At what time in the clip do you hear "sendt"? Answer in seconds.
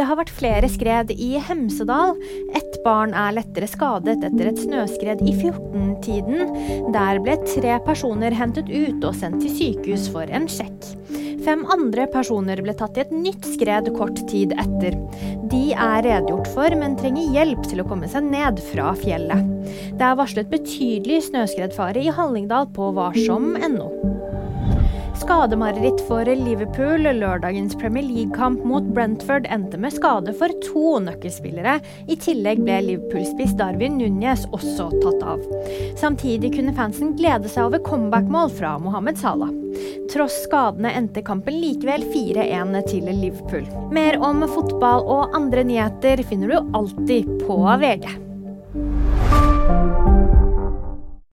9.18-9.44